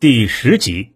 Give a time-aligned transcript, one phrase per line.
[0.00, 0.92] 第十集，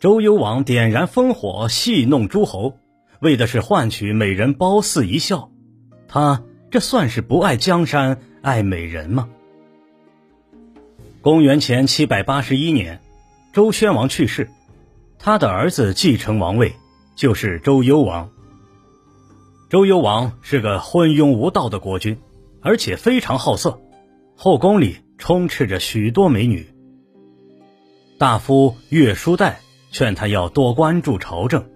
[0.00, 2.80] 周幽王点燃烽火戏弄诸侯，
[3.20, 5.52] 为的是换取美人褒姒一笑。
[6.08, 9.28] 他这算是不爱江山爱美人吗？
[11.20, 13.00] 公元前七百八十一年，
[13.52, 14.50] 周宣王去世，
[15.20, 16.74] 他的儿子继承王位，
[17.14, 18.28] 就是周幽王。
[19.70, 22.18] 周幽王是个昏庸无道的国君，
[22.62, 23.80] 而且非常好色，
[24.34, 26.66] 后宫里充斥着许多美女。
[28.18, 29.56] 大夫岳叔岱
[29.90, 31.66] 劝他要多关注朝政，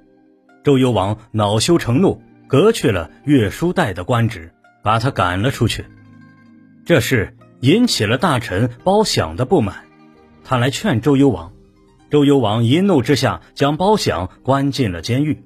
[0.65, 4.51] 周幽王恼羞成怒，革去了岳叔岱的官职，
[4.83, 5.85] 把他赶了出去。
[6.87, 9.85] 这事引起了大臣包享的不满，
[10.43, 11.53] 他来劝周幽王，
[12.11, 15.45] 周幽王一怒之下将包享关进了监狱。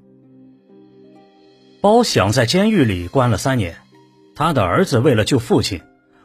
[1.81, 3.75] 包享在监狱里关了三年，
[4.33, 5.81] 他的儿子为了救父亲，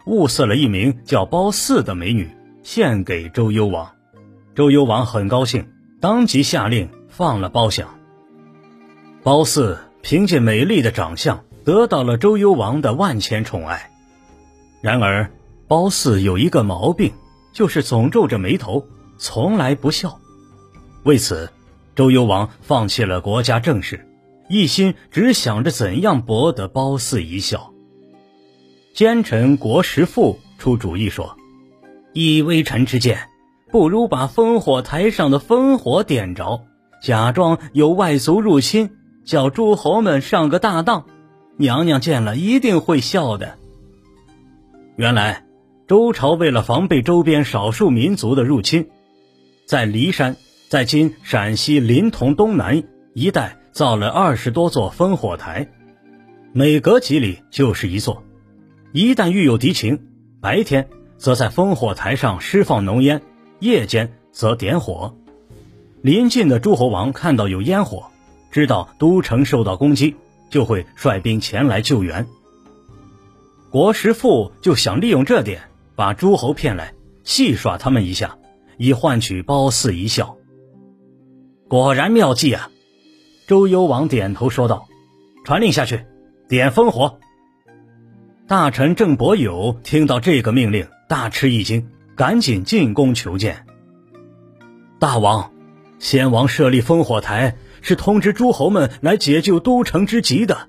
[0.06, 2.30] 物色了一名叫褒姒的美女，
[2.62, 3.90] 献给周幽王。
[4.54, 5.68] 周幽王很高兴，
[6.00, 7.96] 当即下令放了包享。
[9.22, 13.90] 褒姒凭借美丽的长相，得到了周幽王的万千宠爱。
[14.80, 15.30] 然而，
[15.68, 17.12] 褒姒有一个毛病，
[17.52, 18.86] 就是总皱着眉头，
[19.18, 20.18] 从来不笑。
[21.04, 21.50] 为此，
[21.94, 24.06] 周幽王放弃了国家政事。
[24.48, 27.72] 一心只想着怎样博得褒姒一笑。
[28.92, 31.36] 奸臣国师父出主意说
[32.12, 33.28] ：“以微臣之见，
[33.70, 36.62] 不如把烽火台上的烽火点着，
[37.02, 38.90] 假装有外族入侵，
[39.24, 41.06] 叫诸侯们上个大当，
[41.56, 43.58] 娘娘见了一定会笑的。”
[44.96, 45.44] 原来，
[45.86, 48.88] 周朝为了防备周边少数民族的入侵，
[49.66, 50.36] 在骊山，
[50.68, 52.82] 在今陕西临潼东南
[53.14, 53.56] 一带。
[53.72, 55.68] 造了二十多座烽火台，
[56.52, 58.24] 每隔几里就是一座。
[58.92, 60.08] 一旦遇有敌情，
[60.40, 63.22] 白天则在烽火台上释放浓烟，
[63.60, 65.14] 夜间则点火。
[66.02, 68.10] 临近的诸侯王看到有烟火，
[68.50, 70.16] 知道都城受到攻击，
[70.50, 72.26] 就会率兵前来救援。
[73.70, 75.62] 国师父就想利用这点，
[75.94, 78.38] 把诸侯骗来，戏耍他们一下，
[78.78, 80.36] 以换取褒姒一笑。
[81.68, 82.70] 果然妙计啊！
[83.46, 84.88] 周幽王点头说道
[85.44, 86.04] ：“传令下去，
[86.48, 87.20] 点烽火。”
[88.48, 91.88] 大臣郑伯友听到这个命令，大吃一惊，
[92.20, 93.64] 赶紧进宫求见。
[94.98, 95.54] 大王，
[95.98, 100.68] 先王设立烽火台，是通知诸侯们来解救都城之急的。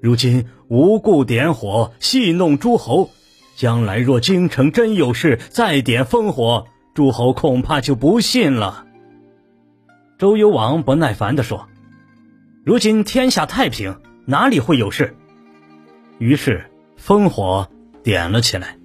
[0.00, 3.10] 如今无故点火，戏弄诸侯，
[3.54, 8.86] 将来若京城真有事，再点烽火，诸侯恐怕就不信了。
[10.16, 11.68] 周幽王不耐烦地说。
[12.64, 15.14] 如今天下太平，哪里会有事？
[16.16, 16.64] 于是
[16.98, 17.68] 烽火
[18.02, 18.77] 点了起来。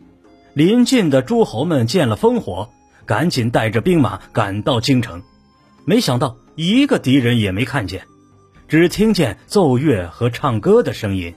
[0.53, 2.69] 临近的诸侯们见了烽火，
[3.05, 5.23] 赶紧带着兵马赶到京城。
[5.85, 8.05] 没想到一个敌人也没看见，
[8.67, 11.33] 只听见奏乐和唱歌的声音。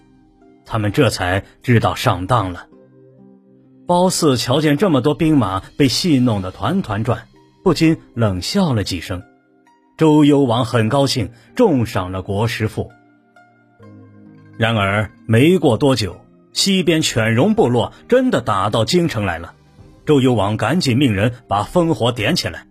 [0.64, 2.66] 他们这才知道上当了。
[3.86, 7.28] 褒姒瞧见这么多兵马被戏弄得团团转，
[7.62, 9.22] 不禁冷笑了几声。
[9.96, 12.90] 周幽王很高兴，重赏了国师父。
[14.58, 16.20] 然而没过多久，
[16.56, 19.54] 西边犬戎部落真的打到京城来了。
[20.06, 22.66] 周幽王赶紧命人把烽火点起来，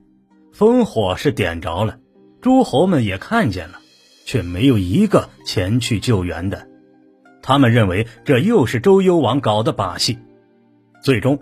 [0.58, 2.00] 烽火是点着了，
[2.42, 3.80] 诸侯们也看见了，
[4.26, 6.68] 却没有一个前去救援的。
[7.44, 10.18] 他们认为这又是周幽王搞的把戏。
[11.04, 11.40] 最终，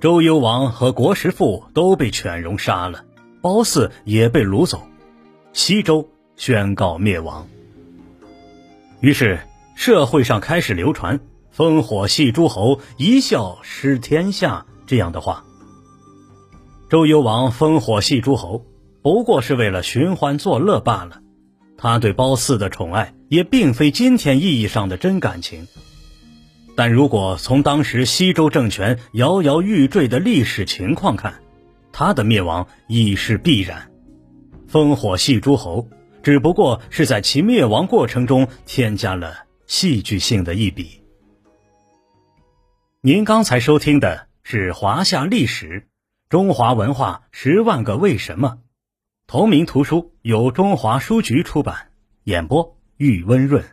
[0.00, 3.04] 周幽王和国师父都被犬戎杀了，
[3.42, 4.82] 褒姒也被掳走。
[5.52, 7.46] 西周宣告灭亡。
[9.00, 9.40] 于是
[9.74, 11.20] 社会上开始流传
[11.54, 15.44] “烽火戏诸侯，一笑失天下”这样的话。
[16.88, 18.64] 周幽王烽火戏诸侯，
[19.02, 21.20] 不过是为了寻欢作乐罢了。
[21.76, 25.66] 他对褒姒的宠爱，也并非今天意义上的真感情。
[26.74, 31.34] 但如果从当时西周政权摇摇欲坠的历史情况看，
[31.92, 33.90] 他的灭亡已是必然。
[34.70, 35.86] 烽火戏诸侯，
[36.22, 39.34] 只不过是在其灭亡过程中添加了
[39.66, 41.01] 戏剧性的一笔。
[43.04, 45.88] 您刚才收听的是华夏历史
[46.28, 48.60] 中华文化十万个为什么，
[49.26, 51.90] 同名图书由中华书局出版，
[52.22, 53.64] 演播玉温润。